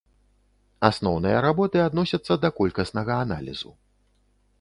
Асноўныя 0.87 1.43
работы 1.47 1.77
адносяцца 1.87 2.37
да 2.45 2.49
колькаснага 2.61 3.13
аналізу. 3.27 3.71